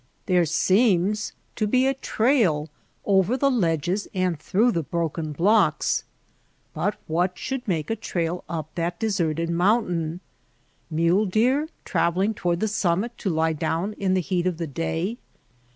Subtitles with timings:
[0.25, 2.69] There seems to be a trail
[3.05, 6.05] over the ledges and through the broken blocks;
[6.73, 10.19] but what should make a trail up that deserted mountain?
[10.89, 15.19] Mule deer travelling toward the summit to lie down in the heat of the day